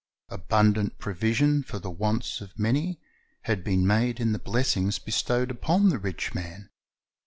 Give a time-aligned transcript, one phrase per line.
[0.31, 2.99] ^ Abundant provision for the wants of many
[3.43, 6.71] had been made in the blessings bestowed upon the rich man.